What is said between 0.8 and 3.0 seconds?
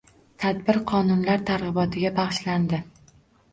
qonunlar targ‘ibotiga bag‘ishlandi